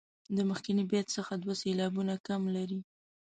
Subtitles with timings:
[0.35, 2.79] د مخکني بیت څخه دوه سېلابونه کم لري.